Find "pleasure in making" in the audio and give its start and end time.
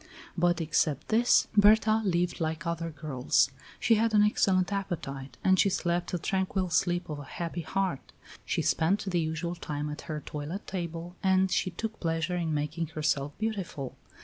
11.99-12.87